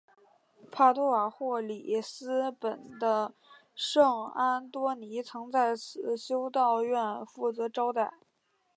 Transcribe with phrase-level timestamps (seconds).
[0.71, 3.35] 帕多瓦或里斯本的
[3.75, 8.11] 圣安多尼曾在此修道院负责招待。